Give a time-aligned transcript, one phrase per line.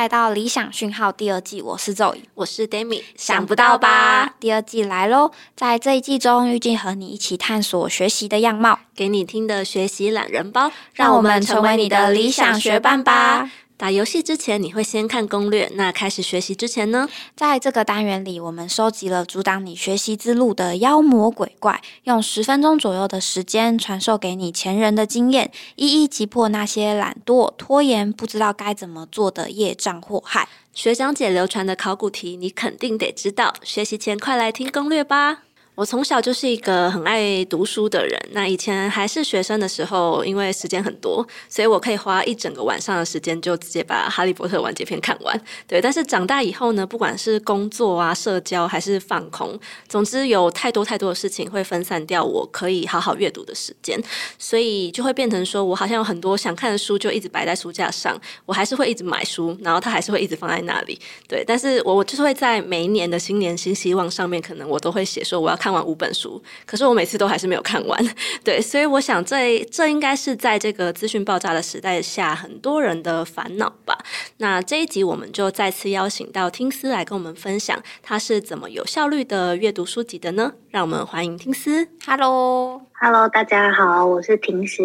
[0.00, 4.32] 来到理想讯号第二季，我是 Zoe，我是 Demi，想不到吧？
[4.40, 5.30] 第二季来喽！
[5.54, 13.50] 在这一季中，预计和你一起探索学习的样貌，给你听的学习懒人包，让我们成为你的理想学伴吧。
[13.80, 15.66] 打游戏之前，你会先看攻略。
[15.72, 17.08] 那开始学习之前呢？
[17.34, 30.46] 在这个单元里，我们收集了阻挡你学习之路的妖魔鬼怪，用十分钟左右的时间传授给你前人的经验，一一击破那些懒惰、拖延、不知道该怎么做的业障祸害。
[30.74, 33.54] 学长姐流传的考古题，你肯定得知道。
[33.62, 35.44] 学习前，快来听攻略吧。
[35.80, 38.20] 我从小就是一个很爱读书的人。
[38.32, 45.42] 那以前还是学生的时候，因为时间很多，所以我可以花一整个晚上的时间就直接把《哈利波特》完结篇看完。
[45.66, 53.98] 对，但是长大以后呢，不管是工作啊、社交还是放空，总之有太多太多的事情会分散掉我可以好好阅读的时间，
[54.38, 61.00] 所以就会变成说我好像有很多想看的书就一直摆在书架上，我还是会一直买书，然后它还是会一直放在那里。
[61.26, 65.69] 对，但是我我就是会在每一年的新年新希望上面，可能我都会写说我要看。
[65.70, 67.96] 看完五本书，可是我每次都还是没有看完。
[68.42, 73.96] 对，所以我想，这这应该是在这个资讯爆炸的时代下，很多人的烦恼吧。
[74.38, 80.52] 那这一集，我们就再次邀请到听思来跟我们分享，他是怎么有效率的阅读书籍的呢？
[80.70, 81.86] 让我们欢迎听思。
[82.04, 84.82] Hello，Hello，大家好，我是听思，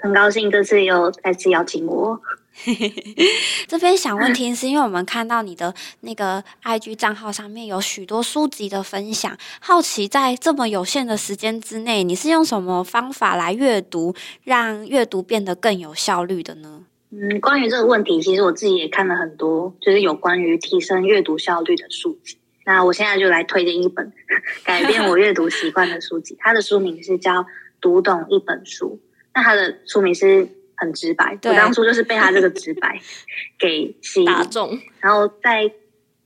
[0.00, 2.20] 很高兴这次又再次邀请我。
[3.68, 16.82] 这边想问听是因为我们看到你的那个 IG 账号上面有许多书籍的分享，好奇在这么有限的时间之内，你是用什么方法来阅读，让阅读变得更有效率的呢？
[17.12, 22.36] 嗯，关于这个问题，其实我自己也看了很多，就是有关于提升阅读效率的书籍。
[22.66, 24.12] 那我现在就来推荐一本
[24.64, 27.42] 改变我阅读习惯的书籍，它的书名是叫
[27.80, 29.00] 《读懂一本书》，
[29.34, 30.48] 那他的书名是。
[30.82, 32.98] 很直白，我当初就是被他这个直白
[33.58, 35.70] 给吸引， 打中，然后再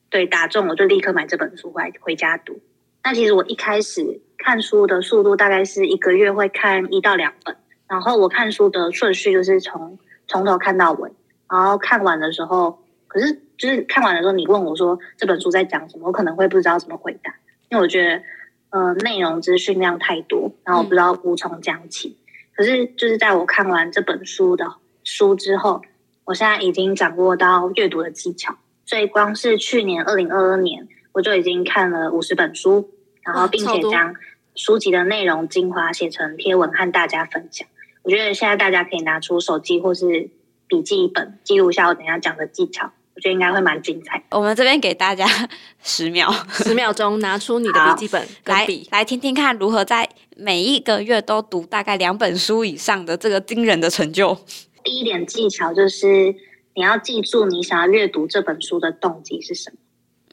[0.09, 2.57] 对打中，我就立刻买这本书回回家读。
[3.03, 7.57] 那其实我一开始看书的速度大概是一个月会看一到两本，
[7.89, 9.99] 然后我看书的顺序就是从
[10.29, 11.11] 从头看到尾，
[11.51, 12.79] 然后看完的时候，
[13.09, 17.35] 可是就是看完的时候，你问我说这本书在讲什么，我可能会不知道怎么回答，
[17.71, 18.23] 因为我觉得
[18.71, 22.17] 呃内容资讯量太多，然后我不知道无从讲起。
[22.55, 25.83] 可是，就是在我看完这本书的书之后，
[26.25, 28.57] 我现在已经掌握到阅读的技巧。
[28.87, 32.91] 所以，光是去年二零二二年，我就已经看了五十本书，
[33.23, 34.15] 然后并且将
[34.55, 37.67] 书籍的内容精华写成贴文和大家分享。
[38.03, 40.29] 我觉得现在大家可以拿出手机或是
[40.69, 42.93] 笔记本记录一下我等下讲的技巧。
[43.17, 44.21] 我觉得应该会蛮精彩。
[44.31, 45.25] 我们这边给大家
[45.83, 54.37] 十秒， 十秒钟拿出你的笔记本来笔，来听听看如何在每一个月都读大概两本书以上的这个惊人的成就。
[54.83, 56.35] 第一点技巧就是
[56.75, 59.77] 你要记住你想要阅读这本书的动机是什么。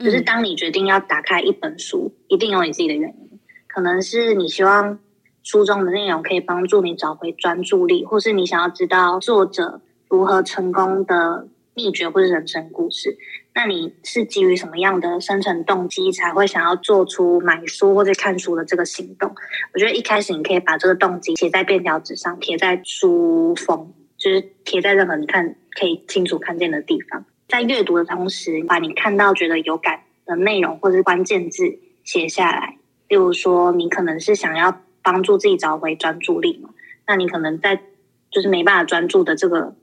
[0.04, 3.40] 就是当你决定要打开一本书，一定有你自己的原因。
[3.68, 4.98] 可能是你希望
[5.44, 11.48] 书中的内容可以帮助你找回专注力，或是你想要知道作者如何成功的。
[11.74, 13.18] 秘诀或者人生故事，
[13.54, 19.34] 那你是基于什么样的生存动机才会想要做出买书或者看书的这个行动？
[19.74, 27.24] 我觉得一开始你可以把这个动机写在便条纸上，贴在书封，就是贴在任何你看可以清楚看见的地方。
[27.48, 31.64] 在阅读的同时，把你看到觉得有感的内容或者关键字
[32.04, 32.78] 写下来。
[33.08, 36.70] 例如说，你可能是想要帮助自己找回专注力嘛？
[37.08, 37.82] 那你可能在
[38.30, 39.74] 就是没办法专注的这个。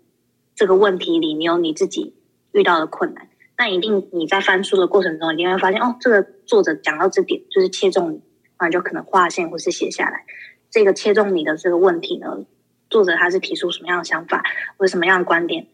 [0.58, 2.16] 这个问题里，你有你自己
[2.50, 8.20] 遇到的困难，那一定你在翻书的过程中，一定会发现哦，这个作者讲到这点就是切中你，
[8.58, 10.24] 那就可能划线或是写下来。
[10.68, 12.44] 这个切中你的这个问题呢，
[12.90, 14.42] 作者他是提出什么样的想法
[14.76, 15.64] 或者什么样的观点，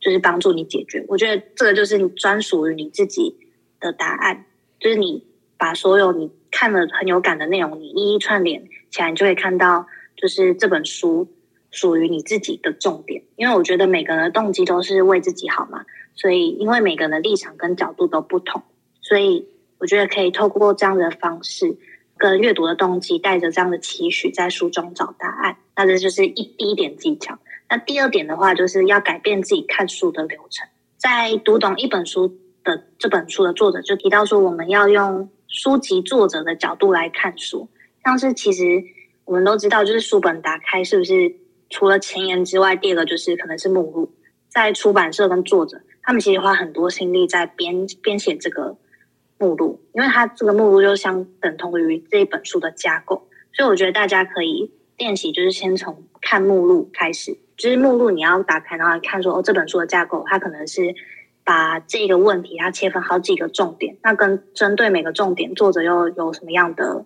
[0.00, 1.04] 就是帮助你解决。
[1.06, 3.36] 我觉得这个就是你专属于你自己
[3.78, 4.46] 的答案，
[4.78, 5.22] 就是你
[5.58, 9.86] 把所有你看了很有感的内容，你一一串联起来，你就会看到
[10.16, 11.28] 就是这本书。
[11.70, 15.84] 属于你自己的重点，因为我觉得每个人的动机都是为自己好嘛，
[16.14, 18.60] 所以因为每个人的立场跟角度都不同，
[19.00, 19.46] 所以
[19.78, 21.76] 我觉得可以透过这样的方式，
[22.18, 25.56] 跟阅读的动机带着这样的期许，在书中找答案。
[25.76, 27.38] 那这就是一第一点技巧。
[27.68, 30.66] 那第二点的话，就是要改变自己看书的流程。
[30.96, 37.68] 在读懂一本书的这本书的作者就提到说，我们要用书籍作者的角度来看书，
[38.04, 38.82] 像是其实
[39.24, 41.36] 我们都知道，就是书本打开是不是？
[41.70, 44.12] 除了前言之外，第二个就是可能是目录。
[44.48, 48.76] 在出版社跟作者，他们其实花很多心力在编编写这个
[49.38, 53.26] 目录，因为它这个目录就相等同于这一本书的架构。
[53.54, 57.34] 所以我觉得大家可以练习，就是先从看目录开始。
[57.56, 60.94] 就是目录你要打开，然后看说哦，这本书的架构，它可能是。
[61.42, 67.04] 把这个问题它切分好几个重点，那跟针对每个重点，作者又有什么样的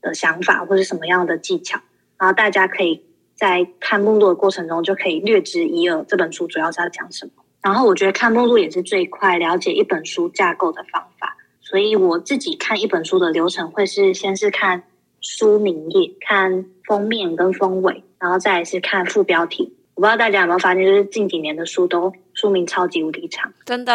[0.00, 1.78] 的想法或者什么样的技巧，
[2.18, 3.04] 然后大家可以
[3.36, 7.32] 在看目录的过程中就可以略知一二，这本书主要是要讲什么。
[7.62, 14.82] 然后我觉得看目录也是最快了解一本书架构的方法，所以我自己看一本书的流程会是先是看
[15.20, 19.72] 书名页，看封面跟封尾，然后再是看副标题。
[19.94, 23.94] 我不知道大家有没有发现，就是近几年的书都书名超级无敌长，真的。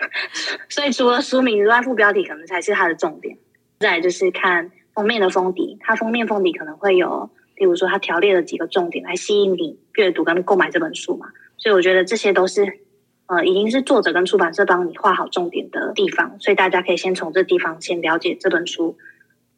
[0.68, 3.36] 所以除了书名之外，副标题可能才是它的重点。
[3.78, 11.26] 再就是看封面的封底，它封面封底可能会有，比如说它条列了几个重点来吸引你阅读跟购买这本书嘛。
[11.56, 12.80] 所以我觉得这些都是。
[13.28, 18.96] 呃，已经是作者跟出版社帮你画好重点的地方，所以大家可以先从这地方先了解这本书，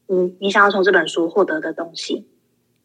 [0.07, 2.27] 嗯，你想要从这本书获得的东西，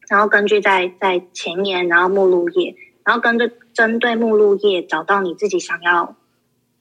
[0.10, 2.76] 然后根据在在前言，然后目录页，
[3.06, 6.18] 然后跟着针对目录页找到你自己想要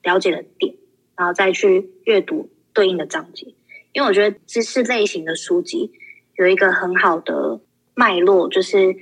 [0.03, 0.75] 了解的点，
[1.17, 3.47] 然后再去阅读对应的章节。
[3.93, 5.93] 因为我觉得知识类型的书籍
[6.35, 7.61] 有一个很好的
[7.95, 8.95] 脉络，就是。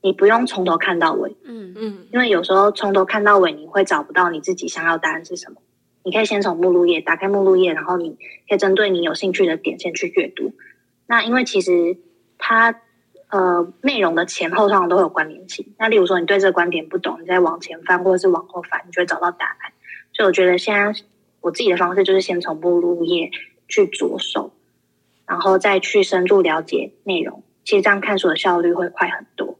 [0.00, 5.60] 你不用从头看到尾，嗯嗯，因为有时候从头看到尾，你会找不到你自己想要答案是什么。
[6.04, 8.16] 你可以先从目录页打开目录页，然后你
[8.48, 10.54] 可以针对你有兴趣的点先去阅读。
[11.04, 11.98] 那因为其实
[12.38, 12.80] 它
[13.30, 15.66] 呃内容的前后通常都有关联性。
[15.76, 19.72] 那例如说你对这个观点不懂，你再往前翻或者是往后翻，你就会找到答案。
[20.12, 20.94] 所以我觉得现在
[21.40, 23.32] 我自己的方式就是先从目录页
[23.66, 24.52] 去着手，
[25.26, 27.42] 然后再去深入了解内容。
[27.68, 29.54] 其实这样看书的效率会快很多。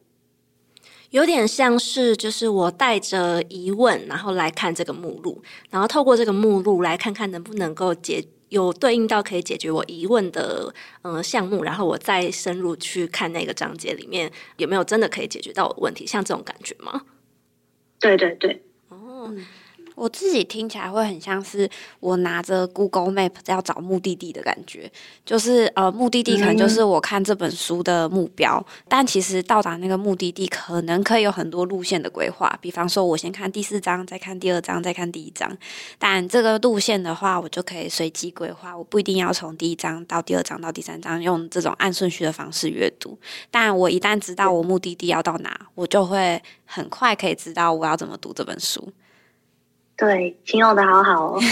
[1.10, 10.72] 有点像是，就是我带着疑问，然后来看这个目录，然后透过这个目录来看看能不能够解有对应到可以解决我疑问的
[11.02, 17.02] 嗯项目，然后我再深入去看那个章节里面有没有真的可以解决到我的问题，像这种感觉吗？
[18.00, 19.30] 对对对，哦。
[19.98, 21.68] 我自己听起来会很像是
[21.98, 24.90] 我拿着 Google Map 要找目的地的感觉，
[25.26, 32.56] 就是呃，目的地可能就是我看这本书的目标，但其实到达那个目的地可能可以有很多路线的规划。
[32.62, 35.50] 比方说，我先看第四章，再看第二章，再看第一章。
[35.98, 43.18] 但这个路线的话，我就可以随机规划，我不一定要从第一章到第二章到第三章用这种按顺序的方式阅读。
[43.50, 48.92] 但我一旦知道我目的地要到哪，我就会很快可以知道我要怎么读这本书。
[49.98, 51.40] 对，形容的好好哦。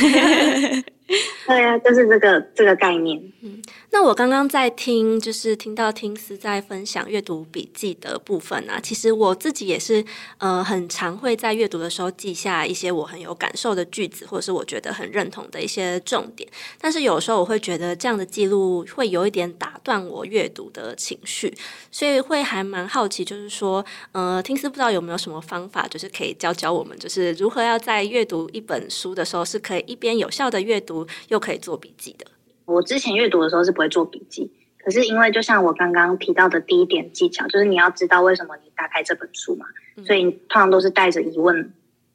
[1.47, 3.17] 对啊，就是这个这个概念。
[3.41, 8.81] 嗯，那我刚刚在听，就是听到听思在分享阅读笔记的部分啊。
[8.83, 10.05] 其实我自己也是，
[10.39, 16.49] 呃，很常会在阅读的时候记下一些我很有感受的句子，或者是我觉得很认同的一些重点。
[16.81, 21.55] 但是有时候我会觉得这样的记录会有一点打断我阅读的情绪，
[21.93, 31.07] 所以会还蛮好奇，就是说，呃，听思不知道有没有什么方法，就是可以教教我们，就是如何要在阅读一本书的时候，是可以一边有效的阅读。
[31.29, 32.27] 又可以做笔记的。
[32.65, 34.51] 我之前阅读的时候是不会做笔记，
[34.83, 39.67] 可是因为就像我刚刚提到的第一点技巧，就是你要知道为什么你打开这本书嘛，
[40.05, 41.73] 所以通常都是带着疑问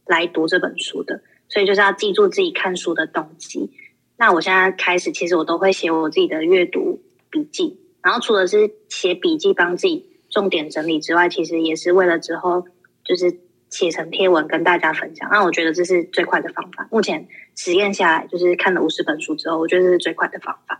[0.07, 3.69] 来读这本书的，所以就是要记住自己看书的动机。
[4.17, 6.99] 那我现在开始，其实我都会写我自己的阅读
[7.31, 12.63] 笔记，然后除了是写笔记帮自己重点整理之外，其实也是为了之后
[13.03, 13.39] 就是。
[13.71, 16.85] 写成贴文跟大家分享，那我觉得这是最快的方法。
[16.91, 20.77] 目前实验下来，就是看了五十本书之后，我觉得这是最快的方法。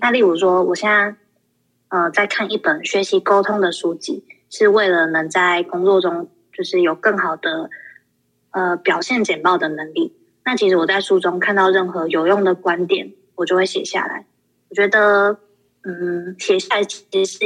[0.00, 1.14] 那例如说，我现在
[1.88, 7.68] 呃在看一本学习沟通的书籍，是为了能在工作中就是有更好的
[8.52, 10.16] 呃表现简报的能力。
[10.42, 14.24] 那其实我在书中看到任何有用的观点，我就会写下来。
[14.70, 15.38] 我觉得
[15.82, 17.38] 嗯写下来其实是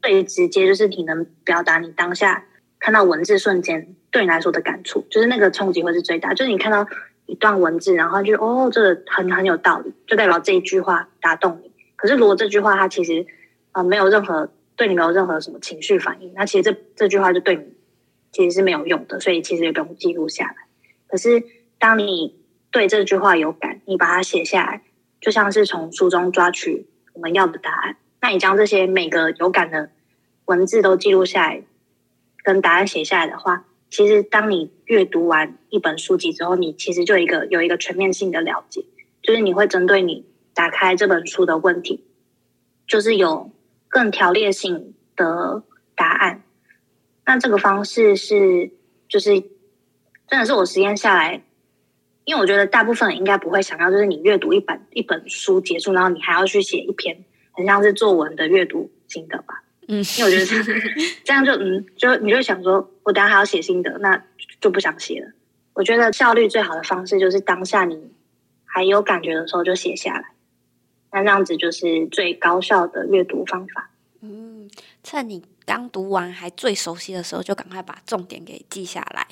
[0.00, 2.44] 最直接，就是你能表达你当下
[2.78, 3.94] 看到文字瞬间。
[4.10, 6.34] 对你来说的感触，就是那个冲击会是最大。
[6.34, 6.86] 就是你看到
[7.24, 11.72] 一段文字，然后就哦，这个很很有道理，就代表这一句话打动你。
[11.96, 13.24] 可是如果这句话它其实
[13.70, 17.62] 啊没有任何对你没有任何什么情绪反应，那其实这这句话就对你
[18.32, 20.56] 其实是没有用的，所以其实也不用记录下来。
[21.08, 21.42] 可是
[21.78, 22.38] 当你
[22.70, 24.82] 对这句话有感，你把它写下来，
[25.22, 27.96] 就像是从书中抓取我们要的答案。
[28.20, 29.90] 那你将这些每个有感的
[30.44, 31.62] 文字都记录下来，
[32.42, 33.64] 跟答案写下来的话。
[33.90, 38.82] 其实，当你阅读完一本书籍之后，你其实就一个有一个全面性的了解，
[39.22, 42.02] 就是你会针对你打开这本书的问题，
[42.86, 43.50] 就是有
[43.88, 45.62] 更条列性的
[45.94, 46.42] 答案。
[47.26, 48.70] 那这个方式是，
[49.08, 49.38] 就是
[50.26, 51.42] 真的是我实验下来，
[52.24, 57.16] 因为我觉得大部分人应该不会想到，就是你阅读一本一本书结束，然后你还要去写一篇
[57.50, 59.62] 很像是作文的阅读心得吧。
[59.88, 60.80] 嗯，因为我觉得
[61.24, 64.22] 这 样就嗯，就你就想说，我等下还要写心得，那
[64.60, 65.32] 就不想写了。
[65.74, 67.98] 我觉得效率最好的方式就是当下你
[68.64, 70.24] 还有感觉的时候就写下来，
[71.10, 73.90] 那这样子就是最高效的阅读方法。
[74.20, 74.70] 嗯，
[75.02, 79.26] 趁你刚读完还最熟悉的时候，就赶快把重点给记下来。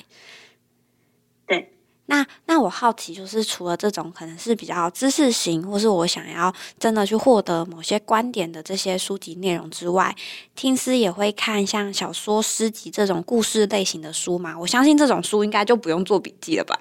[1.47, 1.71] 对。
[2.07, 10.13] 那那我好奇，就是除了这种可能是比较知识型，或是我想要真的去获得某些观点的这些书籍内容之外，
[10.53, 14.57] 听师也会看像小说、诗集这种故事类型的书吗？
[14.59, 16.77] 我相信这种书应该就不用做笔记了吧？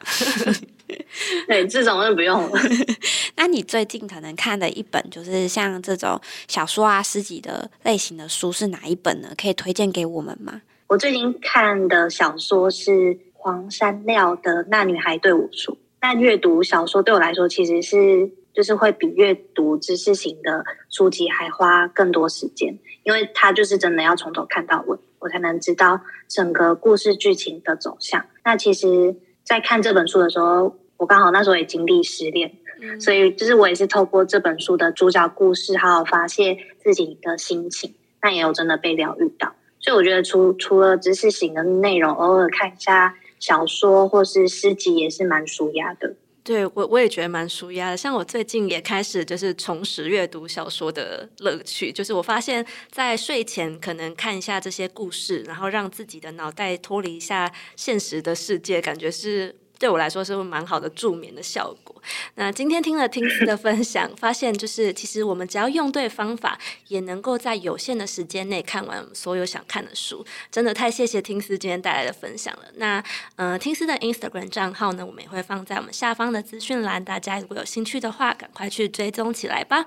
[1.46, 2.60] 对，这种就不用了。
[3.36, 9.28] 那你最近可能看的一本就是像这种小说啊、诗集的类型的书是哪一本呢？
[9.40, 10.60] 可以推荐给我们吗？
[10.88, 13.16] 我最近看的小说是。
[13.42, 28.22] 黄山料的那女孩对我说：“那阅读小说对我来说，其实是就是会比阅读知识型的书籍还花更多时间，因为它就是真的要从头看到尾，我才能知道整个故事剧情的走向。
[28.44, 32.52] 那其实，在看这本书的时候，我刚好那时候也经历失恋，
[33.00, 39.50] 所以就是我也是透过这本书的主角故事，好好发泄自己的心情，那也有真的被疗愈到。
[39.78, 47.96] 所以我觉得，除除了知识型的内容，偶尔看一下。”小说或是诗集也是蛮舒压的，对我我也觉得蛮舒压的。
[47.96, 59.56] 像我最近也开始就是重拾阅读小说的乐趣，就是我发现，在睡前可能看一下这些故事，然后让自己的脑袋脱离一下现实的世界，感觉是。
[59.80, 62.00] 对我来说是蛮好的助眠的效果。
[62.34, 66.58] 那今天听了听思的分享，发现就是其实我们只要用对方法，
[66.88, 70.24] 也能够在有限的时间内看完所有想看的书。
[70.50, 72.64] 真的太谢谢听思今天带来的分享了。
[72.74, 73.02] 那
[73.36, 79.86] 呃，听思的 Instagram 账号呢，我们也会放在我们下方的资讯栏，大家如果有兴趣的话，赶快去追踪起来吧。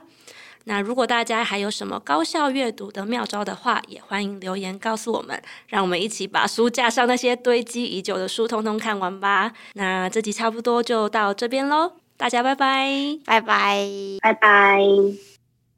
[0.66, 9.52] 那如果大家还有什么高效阅读的妙招的话，也欢迎留言告诉我们，让我们一起把书架上那些堆积已久的书通通看完吧。
[9.74, 13.90] 那这集差不多就到这边喽，大家拜拜，拜拜，
[14.22, 14.80] 拜拜。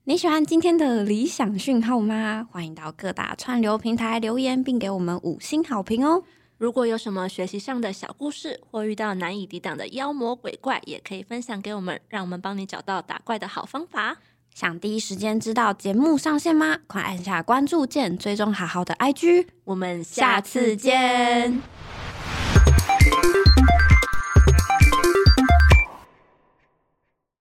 [0.04, 2.48] 你喜欢今天的理想讯号吗？
[2.52, 6.22] 欢迎到各大串流平台留言，并给我们五星好评哦。
[6.60, 14.18] 如果有什么学习上的小故事，或遇到难以抵挡的妖魔鬼怪，也可以分享给我们，让我们帮你找到打怪的好方法。
[14.56, 16.78] 想第一时间知道节目上线吗？
[16.88, 21.62] 快按下关注键，追踪好好的 IG，我们下次见。